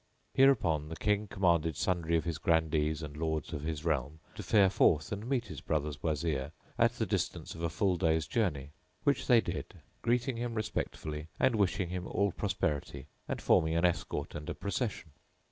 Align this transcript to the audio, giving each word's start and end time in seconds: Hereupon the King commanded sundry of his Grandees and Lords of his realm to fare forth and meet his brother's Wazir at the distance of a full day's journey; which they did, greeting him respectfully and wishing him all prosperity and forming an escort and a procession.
Hereupon 0.33 0.89
the 0.89 0.95
King 0.95 1.27
commanded 1.27 1.77
sundry 1.77 2.17
of 2.17 2.23
his 2.23 2.39
Grandees 2.39 3.03
and 3.03 3.15
Lords 3.15 3.53
of 3.53 3.61
his 3.61 3.85
realm 3.85 4.19
to 4.33 4.41
fare 4.41 4.71
forth 4.71 5.11
and 5.11 5.29
meet 5.29 5.45
his 5.45 5.61
brother's 5.61 6.01
Wazir 6.01 6.53
at 6.79 6.93
the 6.93 7.05
distance 7.05 7.53
of 7.53 7.61
a 7.61 7.69
full 7.69 7.97
day's 7.97 8.25
journey; 8.25 8.71
which 9.03 9.27
they 9.27 9.41
did, 9.41 9.75
greeting 10.01 10.37
him 10.37 10.55
respectfully 10.55 11.27
and 11.39 11.53
wishing 11.55 11.89
him 11.89 12.07
all 12.07 12.31
prosperity 12.31 13.05
and 13.27 13.43
forming 13.43 13.75
an 13.75 13.85
escort 13.85 14.33
and 14.33 14.49
a 14.49 14.55
procession. 14.55 15.11